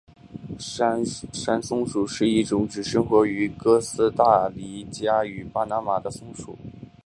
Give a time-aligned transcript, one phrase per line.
[0.57, 1.05] 山
[1.61, 6.57] 松鼠是一种只生活于哥斯大黎加与巴拿马的松鼠。